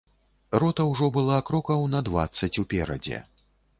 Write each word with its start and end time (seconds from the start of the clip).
Рота 0.61 0.85
ўжо 0.91 1.09
была 1.17 1.37
крокаў 1.49 1.85
на 1.93 1.99
дваццаць 2.07 2.53
уперадзе. 2.65 3.21